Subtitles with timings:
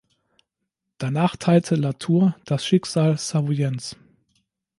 [0.97, 3.97] Danach teilte La Tour das Schicksal Savoyens.